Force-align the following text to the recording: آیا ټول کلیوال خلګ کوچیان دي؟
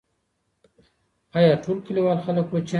آیا 1.37 1.53
ټول 1.63 1.77
کلیوال 1.85 2.19
خلګ 2.25 2.45
کوچیان 2.49 2.65
دي؟ 2.65 2.69